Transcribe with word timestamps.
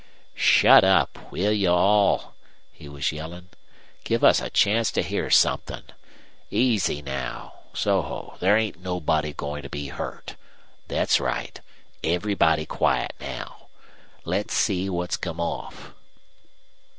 "Shut 0.33 0.83
up, 0.83 1.31
will 1.31 1.51
you 1.53 1.69
all?" 1.69 2.33
he 2.71 2.89
was 2.89 3.11
yelling. 3.11 3.49
"Give 4.03 4.23
us 4.23 4.41
a 4.41 4.49
chance 4.49 4.89
to 4.93 5.03
hear 5.03 5.29
somethin'. 5.29 5.83
Easy 6.49 7.03
now 7.03 7.53
soho. 7.75 8.35
There 8.39 8.57
ain't 8.57 8.81
nobody 8.81 9.31
goin' 9.31 9.61
to 9.61 9.69
be 9.69 9.89
hurt. 9.89 10.37
Thet's 10.87 11.19
right; 11.19 11.61
everybody 12.03 12.65
quiet 12.65 13.13
now. 13.19 13.67
Let's 14.25 14.55
see 14.55 14.89
what's 14.89 15.17
come 15.17 15.39
off." 15.39 15.93